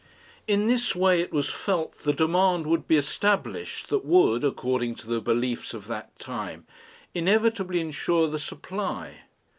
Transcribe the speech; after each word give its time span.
In 0.47 0.65
this 0.65 0.95
way 0.95 1.21
it 1.21 1.31
was 1.31 1.49
felt 1.51 1.99
the 1.99 2.11
Demand 2.11 2.65
would 2.65 2.87
be 2.87 2.97
established 2.97 3.89
that 3.89 4.03
would, 4.03 4.43
according 4.43 4.95
to 4.95 5.07
the 5.07 5.21
beliefs 5.21 5.75
of 5.75 5.85
that 5.89 6.17
time, 6.17 6.65
inevitably 7.13 7.79
ensure 7.81 8.27
the 8.27 8.39
Supply. 8.39 9.19